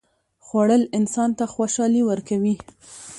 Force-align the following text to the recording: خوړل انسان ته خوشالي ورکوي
خوړل 0.45 0.83
انسان 0.97 1.29
ته 1.39 1.45
خوشالي 1.53 2.01
ورکوي 2.09 2.55